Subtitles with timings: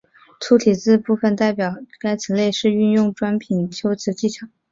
[0.39, 4.47] 粗体字部分代表该词类是运用转品修辞技巧。